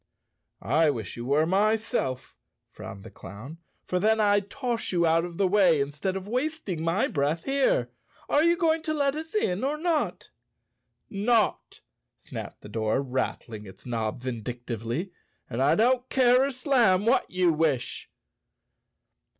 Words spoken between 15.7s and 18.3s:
don't care a slam what you wish."